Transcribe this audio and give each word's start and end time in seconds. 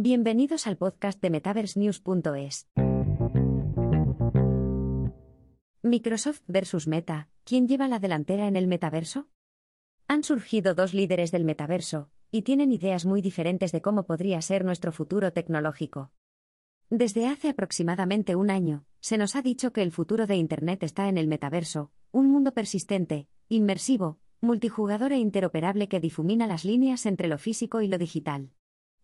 Bienvenidos 0.00 0.68
al 0.68 0.76
podcast 0.76 1.20
de 1.20 1.28
MetaverseNews.es. 1.28 2.68
Microsoft 5.82 6.42
versus 6.46 6.86
Meta, 6.86 7.30
¿quién 7.42 7.66
lleva 7.66 7.88
la 7.88 7.98
delantera 7.98 8.46
en 8.46 8.54
el 8.54 8.68
metaverso? 8.68 9.26
Han 10.06 10.22
surgido 10.22 10.76
dos 10.76 10.94
líderes 10.94 11.32
del 11.32 11.44
metaverso, 11.44 12.10
y 12.30 12.42
tienen 12.42 12.70
ideas 12.70 13.06
muy 13.06 13.22
diferentes 13.22 13.72
de 13.72 13.82
cómo 13.82 14.04
podría 14.04 14.40
ser 14.40 14.64
nuestro 14.64 14.92
futuro 14.92 15.32
tecnológico. 15.32 16.12
Desde 16.90 17.26
hace 17.26 17.48
aproximadamente 17.48 18.36
un 18.36 18.50
año, 18.50 18.84
se 19.00 19.18
nos 19.18 19.34
ha 19.34 19.42
dicho 19.42 19.72
que 19.72 19.82
el 19.82 19.90
futuro 19.90 20.28
de 20.28 20.36
Internet 20.36 20.84
está 20.84 21.08
en 21.08 21.18
el 21.18 21.26
metaverso, 21.26 21.90
un 22.12 22.30
mundo 22.30 22.54
persistente, 22.54 23.26
inmersivo, 23.48 24.20
multijugador 24.40 25.10
e 25.10 25.18
interoperable 25.18 25.88
que 25.88 25.98
difumina 25.98 26.46
las 26.46 26.64
líneas 26.64 27.04
entre 27.04 27.26
lo 27.26 27.36
físico 27.36 27.80
y 27.80 27.88
lo 27.88 27.98
digital. 27.98 28.52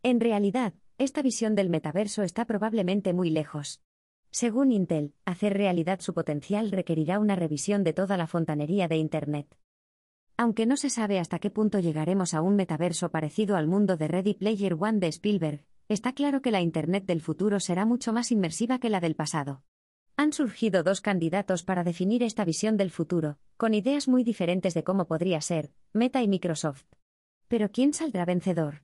En 0.04 0.20
realidad, 0.20 0.74
esta 0.98 1.22
visión 1.22 1.54
del 1.54 1.70
metaverso 1.70 2.22
está 2.22 2.44
probablemente 2.44 3.12
muy 3.12 3.30
lejos. 3.30 3.82
Según 4.30 4.72
Intel, 4.72 5.14
hacer 5.24 5.54
realidad 5.54 6.00
su 6.00 6.14
potencial 6.14 6.70
requerirá 6.70 7.18
una 7.18 7.36
revisión 7.36 7.84
de 7.84 7.92
toda 7.92 8.16
la 8.16 8.26
fontanería 8.26 8.88
de 8.88 8.96
Internet. 8.96 9.56
Aunque 10.36 10.66
no 10.66 10.76
se 10.76 10.90
sabe 10.90 11.18
hasta 11.18 11.38
qué 11.38 11.50
punto 11.50 11.78
llegaremos 11.78 12.34
a 12.34 12.42
un 12.42 12.56
metaverso 12.56 13.10
parecido 13.10 13.56
al 13.56 13.68
mundo 13.68 13.96
de 13.96 14.08
Ready 14.08 14.34
Player 14.34 14.74
One 14.74 14.98
de 14.98 15.08
Spielberg, 15.08 15.64
está 15.88 16.12
claro 16.12 16.42
que 16.42 16.50
la 16.50 16.60
Internet 16.60 17.06
del 17.06 17.20
futuro 17.20 17.60
será 17.60 17.84
mucho 17.86 18.12
más 18.12 18.32
inmersiva 18.32 18.78
que 18.78 18.90
la 18.90 19.00
del 19.00 19.14
pasado. 19.14 19.62
Han 20.16 20.32
surgido 20.32 20.84
dos 20.84 21.00
candidatos 21.00 21.64
para 21.64 21.82
definir 21.82 22.22
esta 22.22 22.44
visión 22.44 22.76
del 22.76 22.90
futuro, 22.90 23.38
con 23.56 23.74
ideas 23.74 24.06
muy 24.06 24.22
diferentes 24.22 24.72
de 24.74 24.84
cómo 24.84 25.06
podría 25.06 25.40
ser, 25.40 25.72
Meta 25.92 26.22
y 26.22 26.28
Microsoft. 26.28 26.84
Pero 27.48 27.70
¿quién 27.70 27.92
saldrá 27.92 28.24
vencedor? 28.24 28.83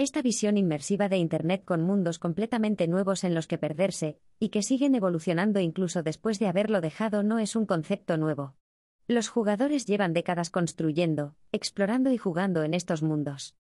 Esta 0.00 0.22
visión 0.22 0.56
inmersiva 0.56 1.10
de 1.10 1.18
Internet 1.18 1.62
con 1.66 1.82
mundos 1.82 2.18
completamente 2.18 2.88
nuevos 2.88 3.22
en 3.22 3.34
los 3.34 3.46
que 3.46 3.58
perderse, 3.58 4.18
y 4.38 4.48
que 4.48 4.62
siguen 4.62 4.94
evolucionando 4.94 5.60
incluso 5.60 6.02
después 6.02 6.38
de 6.38 6.46
haberlo 6.46 6.80
dejado, 6.80 7.22
no 7.22 7.38
es 7.38 7.54
un 7.54 7.66
concepto 7.66 8.16
nuevo. 8.16 8.54
Los 9.06 9.28
jugadores 9.28 9.84
llevan 9.84 10.14
décadas 10.14 10.48
construyendo, 10.48 11.34
explorando 11.52 12.10
y 12.10 12.16
jugando 12.16 12.62
en 12.62 12.72
estos 12.72 13.02
mundos. 13.02 13.56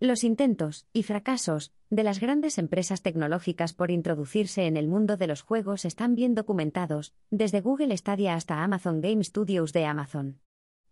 Los 0.00 0.24
intentos 0.24 0.88
y 0.92 1.04
fracasos 1.04 1.72
de 1.90 2.02
las 2.02 2.18
grandes 2.18 2.58
empresas 2.58 3.00
tecnológicas 3.02 3.72
por 3.72 3.92
introducirse 3.92 4.66
en 4.66 4.76
el 4.76 4.88
mundo 4.88 5.16
de 5.16 5.28
los 5.28 5.42
juegos 5.42 5.84
están 5.84 6.16
bien 6.16 6.34
documentados, 6.34 7.14
desde 7.30 7.60
Google 7.60 7.96
Stadia 7.96 8.34
hasta 8.34 8.64
Amazon 8.64 9.00
Game 9.00 9.22
Studios 9.22 9.72
de 9.72 9.84
Amazon. 9.84 10.40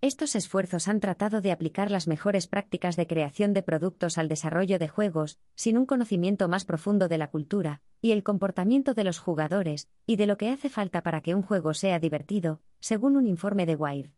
Estos 0.02 0.34
esfuerzos 0.34 0.88
han 0.88 0.98
tratado 0.98 1.40
de 1.40 1.52
aplicar 1.52 1.92
las 1.92 2.08
mejores 2.08 2.48
prácticas 2.48 2.96
de 2.96 3.06
creación 3.06 3.52
de 3.52 3.62
productos 3.62 4.18
al 4.18 4.26
desarrollo 4.26 4.80
de 4.80 4.88
juegos, 4.88 5.38
sin 5.54 5.78
un 5.78 5.86
conocimiento 5.86 6.48
más 6.48 6.64
profundo 6.64 7.06
de 7.06 7.18
la 7.18 7.30
cultura 7.30 7.82
y 8.00 8.10
el 8.10 8.24
comportamiento 8.24 8.94
de 8.94 9.04
los 9.04 9.20
jugadores, 9.20 9.88
y 10.04 10.16
de 10.16 10.26
lo 10.26 10.36
que 10.36 10.50
hace 10.50 10.68
falta 10.68 11.04
para 11.04 11.20
que 11.20 11.36
un 11.36 11.42
juego 11.42 11.72
sea 11.72 12.00
divertido, 12.00 12.60
según 12.80 13.16
un 13.16 13.28
informe 13.28 13.64
de 13.64 13.76
Wire. 13.76 14.12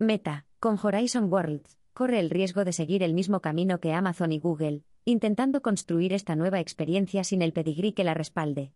Meta, 0.00 0.44
con 0.58 0.76
Horizon 0.76 1.32
Worlds, 1.32 1.78
corre 1.92 2.18
el 2.18 2.28
riesgo 2.28 2.64
de 2.64 2.72
seguir 2.72 3.04
el 3.04 3.14
mismo 3.14 3.40
camino 3.40 3.78
que 3.78 3.92
Amazon 3.92 4.32
y 4.32 4.40
Google, 4.40 4.82
intentando 5.04 5.62
construir 5.62 6.14
esta 6.14 6.34
nueva 6.34 6.58
experiencia 6.58 7.22
sin 7.22 7.42
el 7.42 7.52
pedigrí 7.52 7.92
que 7.92 8.02
la 8.02 8.14
respalde. 8.14 8.72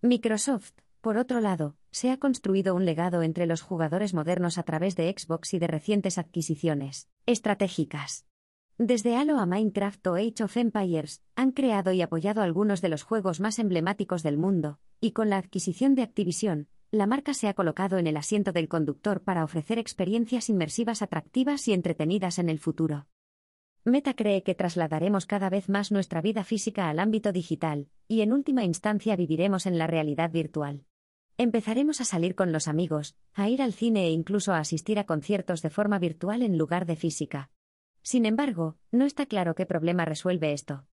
Microsoft, 0.00 0.74
por 1.02 1.18
otro 1.18 1.40
lado, 1.40 1.76
se 1.90 2.12
ha 2.12 2.16
construido 2.16 2.76
un 2.76 2.84
legado 2.84 3.22
entre 3.22 3.46
los 3.46 3.60
jugadores 3.60 4.14
modernos 4.14 4.56
a 4.56 4.62
través 4.62 4.94
de 4.94 5.12
Xbox 5.12 5.52
y 5.52 5.58
de 5.58 5.66
recientes 5.66 6.16
adquisiciones 6.16 7.08
estratégicas. 7.26 8.24
Desde 8.78 9.16
Halo 9.16 9.38
a 9.38 9.44
Minecraft 9.44 10.06
o 10.06 10.14
Age 10.14 10.44
of 10.44 10.56
Empires, 10.56 11.20
han 11.34 11.50
creado 11.50 11.92
y 11.92 12.02
apoyado 12.02 12.40
algunos 12.40 12.80
de 12.80 12.88
los 12.88 13.02
juegos 13.02 13.40
más 13.40 13.58
emblemáticos 13.58 14.22
del 14.22 14.38
mundo, 14.38 14.78
y 15.00 15.10
con 15.10 15.28
la 15.28 15.38
adquisición 15.38 15.96
de 15.96 16.02
Activision, 16.02 16.68
la 16.92 17.06
marca 17.06 17.34
se 17.34 17.48
ha 17.48 17.54
colocado 17.54 17.98
en 17.98 18.06
el 18.06 18.16
asiento 18.16 18.52
del 18.52 18.68
conductor 18.68 19.22
para 19.22 19.42
ofrecer 19.42 19.80
experiencias 19.80 20.48
inmersivas 20.48 21.02
atractivas 21.02 21.66
y 21.66 21.72
entretenidas 21.72 22.38
en 22.38 22.48
el 22.48 22.60
futuro. 22.60 23.08
Meta 23.84 24.14
cree 24.14 24.44
que 24.44 24.54
trasladaremos 24.54 25.26
cada 25.26 25.50
vez 25.50 25.68
más 25.68 25.90
nuestra 25.90 26.20
vida 26.20 26.44
física 26.44 26.88
al 26.88 27.00
ámbito 27.00 27.32
digital, 27.32 27.88
y 28.06 28.20
en 28.20 28.32
última 28.32 28.62
instancia 28.62 29.16
viviremos 29.16 29.66
en 29.66 29.78
la 29.78 29.88
realidad 29.88 30.30
virtual. 30.30 30.84
Empezaremos 31.42 32.00
a 32.00 32.04
salir 32.04 32.36
con 32.36 32.52
los 32.52 32.68
amigos, 32.68 33.16
a 33.34 33.48
ir 33.48 33.62
al 33.62 33.72
cine 33.72 34.06
e 34.06 34.10
incluso 34.10 34.52
a 34.52 34.60
asistir 34.60 35.00
a 35.00 35.06
conciertos 35.06 35.60
de 35.60 35.70
forma 35.70 35.98
virtual 35.98 36.40
en 36.40 36.56
lugar 36.56 36.86
de 36.86 36.94
física. 36.94 37.50
Sin 38.00 38.26
embargo, 38.26 38.76
no 38.92 39.06
está 39.06 39.26
claro 39.26 39.56
qué 39.56 39.66
problema 39.66 40.04
resuelve 40.04 40.52
esto. 40.52 40.86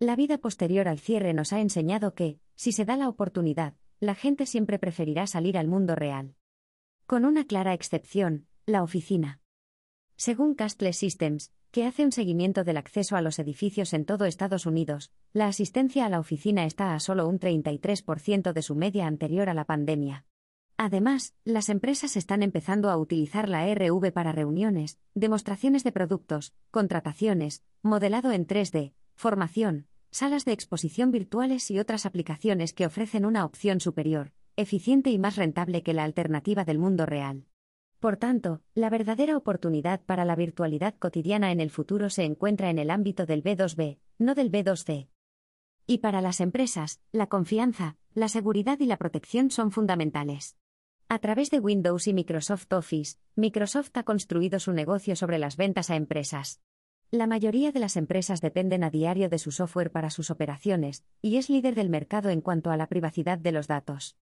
La 0.00 0.16
vida 0.16 0.38
posterior 0.38 0.88
al 0.88 0.98
cierre 0.98 1.34
nos 1.34 1.52
ha 1.52 1.60
enseñado 1.60 2.14
que, 2.14 2.40
si 2.56 2.72
se 2.72 2.84
da 2.84 2.96
la 2.96 3.08
oportunidad, 3.08 3.76
la 4.00 4.16
gente 4.16 4.44
siempre 4.44 4.80
preferirá 4.80 5.28
salir 5.28 5.56
al 5.56 5.68
mundo 5.68 5.94
real. 5.94 6.34
Con 7.06 7.24
una 7.24 7.46
clara 7.46 7.72
excepción, 7.72 8.48
la 8.66 8.82
oficina. 8.82 9.38
Según 10.16 10.56
Castle 10.56 10.94
Systems, 10.94 11.52
que 11.72 11.86
hace 11.86 12.04
un 12.04 12.12
seguimiento 12.12 12.64
del 12.64 12.76
acceso 12.76 13.16
a 13.16 13.22
los 13.22 13.38
edificios 13.38 13.94
en 13.94 14.04
todo 14.04 14.26
Estados 14.26 14.66
Unidos, 14.66 15.10
la 15.32 15.46
asistencia 15.46 16.04
a 16.04 16.10
la 16.10 16.20
oficina 16.20 16.66
está 16.66 16.94
a 16.94 17.00
solo 17.00 17.26
un 17.26 17.40
33% 17.40 18.52
de 18.52 18.62
su 18.62 18.74
media 18.74 19.06
anterior 19.06 19.48
a 19.48 19.54
la 19.54 19.64
pandemia. 19.64 20.26
Además, 20.76 21.34
las 21.44 21.70
empresas 21.70 22.16
están 22.18 22.42
empezando 22.42 22.90
a 22.90 22.98
utilizar 22.98 23.48
la 23.48 23.66
RV 23.74 24.12
para 24.12 24.32
reuniones, 24.32 24.98
demostraciones 25.14 25.82
de 25.82 25.92
productos, 25.92 26.52
contrataciones, 26.70 27.62
modelado 27.80 28.32
en 28.32 28.46
3D, 28.46 28.92
formación, 29.14 29.86
salas 30.10 30.44
de 30.44 30.52
exposición 30.52 31.10
virtuales 31.10 31.70
y 31.70 31.78
otras 31.78 32.04
aplicaciones 32.04 32.74
que 32.74 32.84
ofrecen 32.84 33.24
una 33.24 33.46
opción 33.46 33.80
superior, 33.80 34.32
eficiente 34.56 35.10
y 35.10 35.18
más 35.18 35.36
rentable 35.36 35.82
que 35.82 35.94
la 35.94 36.04
alternativa 36.04 36.66
del 36.66 36.78
mundo 36.78 37.06
real. 37.06 37.46
Por 38.02 38.16
tanto, 38.16 38.62
la 38.74 38.90
verdadera 38.90 39.36
oportunidad 39.36 40.00
para 40.04 40.24
la 40.24 40.34
virtualidad 40.34 40.96
cotidiana 40.98 41.52
en 41.52 41.60
el 41.60 41.70
futuro 41.70 42.10
se 42.10 42.24
encuentra 42.24 42.68
en 42.68 42.80
el 42.80 42.90
ámbito 42.90 43.26
del 43.26 43.44
B2B, 43.44 44.00
no 44.18 44.34
del 44.34 44.50
B2C. 44.50 45.06
Y 45.86 45.98
para 45.98 46.20
las 46.20 46.40
empresas, 46.40 47.00
la 47.12 47.28
confianza, 47.28 47.96
la 48.12 48.26
seguridad 48.26 48.80
y 48.80 48.86
la 48.86 48.96
protección 48.96 49.52
son 49.52 49.70
fundamentales. 49.70 50.56
A 51.08 51.20
través 51.20 51.50
de 51.50 51.60
Windows 51.60 52.08
y 52.08 52.12
Microsoft 52.12 52.72
Office, 52.72 53.18
Microsoft 53.36 53.92
ha 53.94 54.02
construido 54.02 54.58
su 54.58 54.72
negocio 54.72 55.14
sobre 55.14 55.38
las 55.38 55.56
ventas 55.56 55.88
a 55.88 55.94
empresas. 55.94 56.60
La 57.12 57.28
mayoría 57.28 57.70
de 57.70 57.78
las 57.78 57.96
empresas 57.96 58.40
dependen 58.40 58.82
a 58.82 58.90
diario 58.90 59.28
de 59.28 59.38
su 59.38 59.52
software 59.52 59.92
para 59.92 60.10
sus 60.10 60.32
operaciones, 60.32 61.04
y 61.20 61.36
es 61.36 61.48
líder 61.48 61.76
del 61.76 61.88
mercado 61.88 62.30
en 62.30 62.40
cuanto 62.40 62.72
a 62.72 62.76
la 62.76 62.88
privacidad 62.88 63.38
de 63.38 63.52
los 63.52 63.68
datos. 63.68 64.16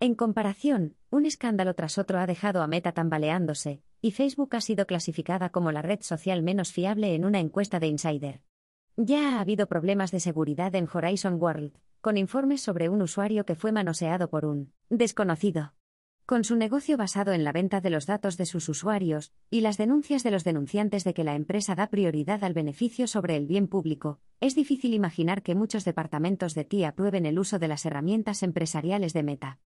En 0.00 0.14
comparación, 0.14 0.96
un 1.10 1.24
escándalo 1.24 1.74
tras 1.74 1.98
otro 1.98 2.18
ha 2.18 2.26
dejado 2.26 2.62
a 2.62 2.66
Meta 2.66 2.92
tambaleándose, 2.92 3.82
y 4.00 4.10
Facebook 4.10 4.54
ha 4.56 4.60
sido 4.60 4.86
clasificada 4.86 5.50
como 5.50 5.72
la 5.72 5.82
red 5.82 6.00
social 6.02 6.42
menos 6.42 6.72
fiable 6.72 7.14
en 7.14 7.24
una 7.24 7.40
encuesta 7.40 7.80
de 7.80 7.86
Insider. 7.86 8.42
Ya 8.96 9.36
ha 9.36 9.40
habido 9.40 9.66
problemas 9.66 10.10
de 10.10 10.20
seguridad 10.20 10.74
en 10.74 10.88
Horizon 10.92 11.40
World, 11.40 11.78
con 12.00 12.16
informes 12.16 12.60
sobre 12.60 12.88
un 12.88 13.02
usuario 13.02 13.46
que 13.46 13.54
fue 13.54 13.72
manoseado 13.72 14.28
por 14.28 14.44
un 14.44 14.72
desconocido. 14.90 15.72
Con 16.26 16.44
su 16.44 16.56
negocio 16.56 16.96
basado 16.96 17.32
en 17.32 17.44
la 17.44 17.52
venta 17.52 17.80
de 17.80 17.90
los 17.90 18.06
datos 18.06 18.36
de 18.36 18.46
sus 18.46 18.68
usuarios, 18.68 19.32
y 19.50 19.60
las 19.60 19.78
denuncias 19.78 20.22
de 20.22 20.30
los 20.30 20.42
denunciantes 20.42 21.04
de 21.04 21.14
que 21.14 21.24
la 21.24 21.34
empresa 21.34 21.74
da 21.74 21.88
prioridad 21.88 22.44
al 22.44 22.54
beneficio 22.54 23.06
sobre 23.06 23.36
el 23.36 23.46
bien 23.46 23.68
público, 23.68 24.20
es 24.40 24.54
difícil 24.54 24.94
imaginar 24.94 25.42
que 25.42 25.54
muchos 25.54 25.84
departamentos 25.84 26.54
de 26.54 26.64
TI 26.64 26.84
aprueben 26.84 27.26
el 27.26 27.38
uso 27.38 27.58
de 27.58 27.68
las 27.68 27.84
herramientas 27.86 28.42
empresariales 28.42 29.12
de 29.12 29.22
Meta. 29.22 29.60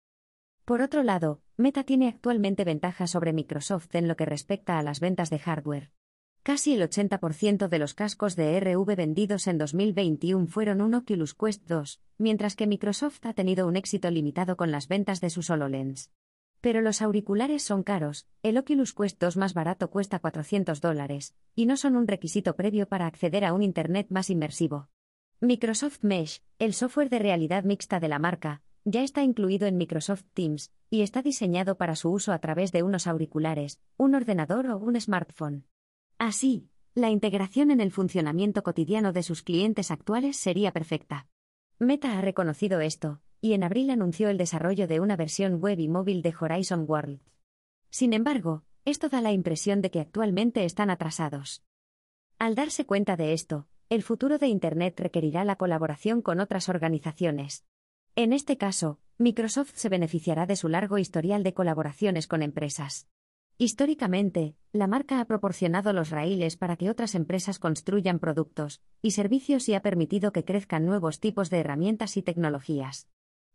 Por 0.64 0.80
otro 0.80 1.02
lado, 1.02 1.42
Meta 1.58 1.84
tiene 1.84 2.08
actualmente 2.08 2.64
ventajas 2.64 3.10
sobre 3.10 3.34
Microsoft 3.34 3.94
en 3.94 4.08
lo 4.08 4.16
que 4.16 4.24
respecta 4.24 4.78
a 4.78 4.82
las 4.82 4.98
ventas 4.98 5.28
de 5.28 5.38
hardware. 5.38 5.90
Casi 6.42 6.72
el 6.72 6.80
80% 6.80 7.68
de 7.68 7.78
los 7.78 7.92
cascos 7.92 8.34
de 8.34 8.58
RV 8.60 8.96
vendidos 8.96 9.46
en 9.46 9.58
2021 9.58 10.46
fueron 10.46 10.80
un 10.80 10.94
Oculus 10.94 11.34
Quest 11.34 11.66
2, 11.66 12.00
mientras 12.16 12.56
que 12.56 12.66
Microsoft 12.66 13.26
ha 13.26 13.34
tenido 13.34 13.66
un 13.66 13.76
éxito 13.76 14.10
limitado 14.10 14.56
con 14.56 14.70
las 14.70 14.88
ventas 14.88 15.20
de 15.20 15.28
sus 15.28 15.50
HoloLens. 15.50 16.10
Pero 16.62 16.80
los 16.80 17.02
auriculares 17.02 17.62
son 17.62 17.82
caros, 17.82 18.26
el 18.42 18.56
Oculus 18.56 18.94
Quest 18.94 19.20
2 19.20 19.36
más 19.36 19.52
barato 19.52 19.90
cuesta 19.90 20.18
400 20.18 20.80
dólares, 20.80 21.34
y 21.54 21.66
no 21.66 21.76
son 21.76 21.94
un 21.94 22.08
requisito 22.08 22.56
previo 22.56 22.88
para 22.88 23.06
acceder 23.06 23.44
a 23.44 23.52
un 23.52 23.62
Internet 23.62 24.06
más 24.08 24.30
inmersivo. 24.30 24.88
Microsoft 25.40 25.98
Mesh, 26.00 26.42
el 26.58 26.72
software 26.72 27.10
de 27.10 27.18
realidad 27.18 27.64
mixta 27.64 28.00
de 28.00 28.08
la 28.08 28.18
marca, 28.18 28.62
ya 28.84 29.02
está 29.02 29.22
incluido 29.22 29.66
en 29.66 29.76
Microsoft 29.76 30.24
Teams, 30.34 30.72
y 30.90 31.02
está 31.02 31.22
diseñado 31.22 31.76
para 31.76 31.96
su 31.96 32.10
uso 32.10 32.32
a 32.32 32.38
través 32.38 32.70
de 32.72 32.82
unos 32.82 33.06
auriculares, 33.06 33.80
un 33.96 34.14
ordenador 34.14 34.66
o 34.66 34.78
un 34.78 35.00
smartphone. 35.00 35.66
Así, 36.18 36.68
la 36.94 37.10
integración 37.10 37.70
en 37.70 37.80
el 37.80 37.90
funcionamiento 37.90 38.62
cotidiano 38.62 39.12
de 39.12 39.22
sus 39.22 39.42
clientes 39.42 39.90
actuales 39.90 40.36
sería 40.36 40.72
perfecta. 40.72 41.26
Meta 41.78 42.16
ha 42.16 42.20
reconocido 42.20 42.80
esto, 42.80 43.20
y 43.40 43.54
en 43.54 43.64
abril 43.64 43.90
anunció 43.90 44.28
el 44.28 44.38
desarrollo 44.38 44.86
de 44.86 45.00
una 45.00 45.16
versión 45.16 45.60
web 45.60 45.80
y 45.80 45.88
móvil 45.88 46.22
de 46.22 46.34
Horizon 46.38 46.84
World. 46.88 47.20
Sin 47.90 48.12
embargo, 48.12 48.64
esto 48.84 49.08
da 49.08 49.20
la 49.20 49.32
impresión 49.32 49.80
de 49.80 49.90
que 49.90 50.00
actualmente 50.00 50.64
están 50.64 50.90
atrasados. 50.90 51.64
Al 52.38 52.54
darse 52.54 52.86
cuenta 52.86 53.16
de 53.16 53.32
esto, 53.32 53.66
el 53.88 54.02
futuro 54.02 54.38
de 54.38 54.46
Internet 54.46 54.98
requerirá 55.00 55.44
la 55.44 55.56
colaboración 55.56 56.22
con 56.22 56.40
otras 56.40 56.68
organizaciones. 56.68 57.64
En 58.16 58.32
este 58.32 58.56
caso, 58.56 59.00
Microsoft 59.18 59.72
se 59.74 59.88
beneficiará 59.88 60.46
de 60.46 60.54
su 60.54 60.68
largo 60.68 60.98
historial 60.98 61.42
de 61.42 61.52
colaboraciones 61.52 62.28
con 62.28 62.42
empresas. 62.42 63.08
Históricamente, 63.58 64.54
la 64.72 64.86
marca 64.86 65.20
ha 65.20 65.24
proporcionado 65.24 65.92
los 65.92 66.10
raíles 66.10 66.56
para 66.56 66.76
que 66.76 66.90
otras 66.90 67.16
empresas 67.16 67.58
construyan 67.58 68.20
productos 68.20 68.80
y 69.02 69.12
servicios 69.12 69.68
y 69.68 69.74
ha 69.74 69.82
permitido 69.82 70.32
que 70.32 70.44
crezcan 70.44 70.86
nuevos 70.86 71.18
tipos 71.18 71.50
de 71.50 71.58
herramientas 71.58 72.16
y 72.16 72.22
tecnologías. 72.22 73.08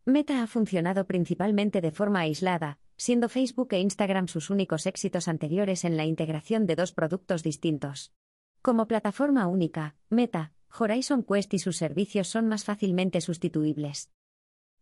Meta 0.03 0.43
ha 0.43 0.47
funcionado 0.47 1.07
principalmente 1.07 1.79
de 1.79 1.91
forma 1.91 2.21
aislada, 2.21 2.79
siendo 2.97 3.29
Facebook 3.29 3.69
e 3.71 3.79
Instagram 3.79 4.27
sus 4.27 4.49
únicos 4.49 4.87
éxitos 4.87 5.29
anteriores 5.29 5.85
en 5.85 5.95
la 5.95 6.03
integración 6.03 6.65
de 6.65 6.75
dos 6.75 6.91
productos 6.91 7.43
distintos. 7.43 8.13
Como 8.61 8.87
plataforma 8.87 9.47
única, 9.47 9.95
Meta, 10.09 10.51
Horizon 10.77 11.23
Quest 11.23 11.53
y 11.53 11.59
sus 11.59 11.77
servicios 11.77 12.27
son 12.27 12.47
más 12.47 12.65
fácilmente 12.65 13.21
sustituibles. 13.21 14.09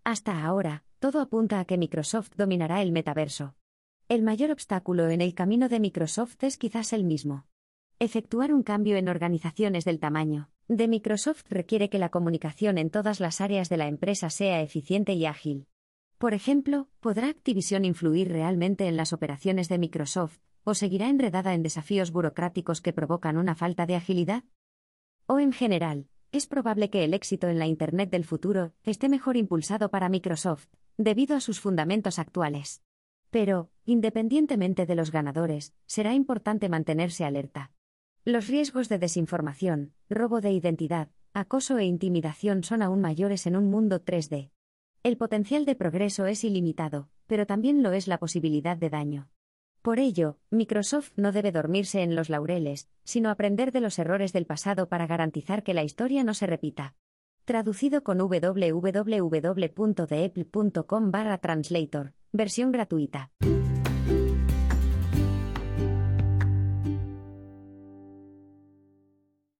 Hasta 0.07 0.45
ahora, 0.45 0.85
todo 0.99 1.19
apunta 1.19 1.59
a 1.59 1.65
que 1.65 1.77
Microsoft 1.77 2.31
dominará 2.37 2.81
el 2.81 2.93
metaverso. 2.93 3.55
El 4.07 4.23
mayor 4.23 4.51
obstáculo 4.51 5.09
en 5.09 5.19
el 5.19 5.33
camino 5.33 5.67
de 5.67 5.81
Microsoft 5.81 6.41
es 6.45 6.57
quizás 6.57 6.93
el 6.93 7.03
mismo. 7.03 7.45
Efectuar 7.99 8.53
un 8.53 8.63
cambio 8.63 8.95
en 8.95 9.09
organizaciones 9.09 9.83
del 9.83 9.99
tamaño 9.99 10.49
de 10.69 10.87
Microsoft 10.87 11.43
requiere 11.49 11.89
que 11.89 11.99
la 11.99 12.07
comunicación 12.07 12.77
en 12.77 12.89
todas 12.89 13.19
las 13.19 13.41
áreas 13.41 13.67
de 13.67 13.75
la 13.75 13.89
empresa 13.89 14.29
sea 14.29 14.61
eficiente 14.61 15.11
y 15.11 15.25
ágil. 15.25 15.67
Por 16.17 16.33
ejemplo, 16.33 16.87
¿podrá 17.01 17.27
Activision 17.27 17.83
influir 17.83 18.31
realmente 18.31 18.87
en 18.87 18.95
las 18.95 19.11
operaciones 19.11 19.67
de 19.67 19.77
Microsoft, 19.77 20.39
o 20.63 20.73
seguirá 20.73 21.09
enredada 21.09 21.53
en 21.53 21.63
desafíos 21.63 22.11
burocráticos 22.13 22.79
que 22.79 22.93
provocan 22.93 23.35
una 23.35 23.55
falta 23.55 23.85
de 23.85 23.97
agilidad? 23.97 24.45
O 25.25 25.39
en 25.39 25.51
general, 25.51 26.07
es 26.31 26.47
probable 26.47 26.89
que 26.89 27.03
el 27.03 27.13
éxito 27.13 27.47
en 27.47 27.59
la 27.59 27.67
Internet 27.67 28.09
del 28.09 28.25
futuro 28.25 28.73
esté 28.83 29.09
mejor 29.09 29.37
impulsado 29.37 29.89
para 29.89 30.09
Microsoft, 30.09 30.67
debido 30.97 31.35
a 31.35 31.39
sus 31.39 31.59
fundamentos 31.59 32.19
actuales. 32.19 32.83
Pero, 33.29 33.69
independientemente 33.85 34.85
de 34.85 34.95
los 34.95 35.11
ganadores, 35.11 35.73
será 35.85 36.13
importante 36.13 36.69
mantenerse 36.69 37.25
alerta. 37.25 37.71
Los 38.25 38.47
riesgos 38.47 38.89
de 38.89 38.99
desinformación, 38.99 39.93
robo 40.09 40.41
de 40.41 40.51
identidad, 40.51 41.09
acoso 41.33 41.77
e 41.77 41.85
intimidación 41.85 42.63
son 42.63 42.81
aún 42.81 43.01
mayores 43.01 43.45
en 43.45 43.55
un 43.55 43.69
mundo 43.69 44.03
3D. 44.03 44.51
El 45.03 45.17
potencial 45.17 45.65
de 45.65 45.75
progreso 45.75 46.25
es 46.25 46.43
ilimitado, 46.43 47.09
pero 47.27 47.45
también 47.45 47.83
lo 47.83 47.91
es 47.91 48.07
la 48.07 48.17
posibilidad 48.17 48.75
de 48.75 48.89
daño. 48.89 49.29
Por 49.87 49.99
ello, 49.99 50.35
Microsoft 50.51 51.13
no 51.15 51.31
debe 51.31 51.53
dormirse 51.53 52.01
en 52.01 52.13
los 52.13 52.29
laureles, 52.29 52.89
sino 53.05 53.29
aprender 53.29 53.71
de 53.71 53.79
los 53.79 53.97
errores 53.99 54.33
del 54.33 54.45
pasado 54.45 54.89
para 54.89 55.07
garantizar 55.07 55.63
que 55.63 55.73
la 55.73 55.85
historia 55.85 56.25
no 56.25 56.33
se 56.33 56.45
repita. 56.45 56.93
Traducido 57.45 58.03
con 58.03 58.17
www.deapple.com 58.17 61.11
translator 61.39 62.13
Versión 62.33 62.73
gratuita. 62.73 63.31